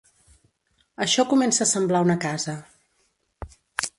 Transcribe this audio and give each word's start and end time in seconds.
Això 1.05 1.25
comença 1.33 1.67
a 1.67 1.69
semblar 1.73 2.01
una 2.07 2.17
casa. 2.25 2.57